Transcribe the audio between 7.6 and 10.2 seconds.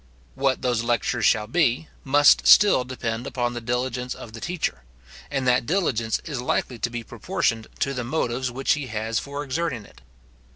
to the motives which he has for exerting it.